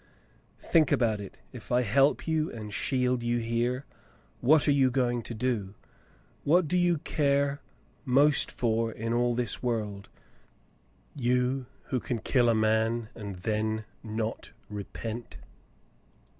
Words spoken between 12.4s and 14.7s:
a man and then not